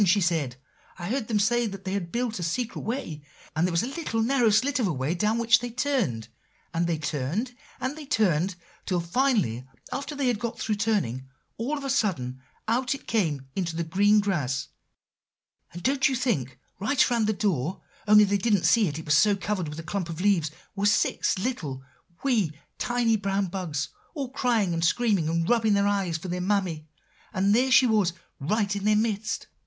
she 0.03 0.19
said; 0.19 0.55
'I 0.97 1.09
heard 1.09 1.27
them 1.27 1.37
say 1.37 1.67
that 1.67 1.85
they 1.85 1.93
had 1.93 2.11
built 2.11 2.39
a 2.39 2.41
secret 2.41 2.81
way;' 2.81 3.21
and 3.55 3.67
there 3.67 3.71
was 3.71 3.83
a 3.83 3.87
little 3.87 4.23
narrow 4.23 4.49
slit 4.49 4.79
of 4.79 4.87
a 4.87 4.91
way, 4.91 5.13
down 5.13 5.37
which 5.37 5.59
they 5.59 5.69
turned; 5.69 6.27
and 6.73 6.87
they 6.87 6.97
turned, 6.97 7.55
and 7.79 7.95
they 7.95 8.07
turned, 8.07 8.55
till 8.87 8.99
finally 8.99 9.63
after 9.93 10.15
they 10.15 10.25
had 10.25 10.39
got 10.39 10.57
through 10.59 10.73
turning, 10.73 11.29
all 11.59 11.77
of 11.77 11.83
a 11.83 11.89
sudden 11.91 12.41
out 12.67 12.95
it 12.95 13.05
came 13.05 13.45
into 13.55 13.75
the 13.75 13.83
green 13.83 14.19
grass; 14.19 14.69
and, 15.71 15.83
don't 15.83 16.09
you 16.09 16.15
think, 16.15 16.57
right 16.79 17.11
around 17.11 17.27
the 17.27 17.31
door, 17.31 17.79
only 18.07 18.23
they 18.23 18.39
didn't 18.39 18.63
see 18.65 18.87
it, 18.87 18.97
it 18.97 19.05
was 19.05 19.15
so 19.15 19.35
covered 19.35 19.67
with 19.69 19.77
a 19.79 19.83
clump 19.83 20.09
of 20.09 20.19
leaves, 20.19 20.49
were 20.75 20.83
six 20.87 21.37
little, 21.37 21.83
wee, 22.23 22.51
tiny 22.79 23.15
brown 23.15 23.45
bugs, 23.45 23.89
all 24.15 24.31
crying 24.31 24.73
and 24.73 24.83
screaming 24.83 25.29
and 25.29 25.47
rubbing 25.47 25.75
their 25.75 25.85
eyes 25.87 26.17
for 26.17 26.27
their 26.27 26.41
mammy, 26.41 26.87
and 27.31 27.53
there 27.53 27.69
she 27.69 27.85
was 27.85 28.13
right 28.39 28.75
in 28.75 28.83
their 28.85 28.95
midst." 28.95 29.45